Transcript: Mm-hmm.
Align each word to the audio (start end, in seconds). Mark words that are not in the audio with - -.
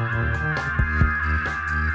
Mm-hmm. 0.00 1.89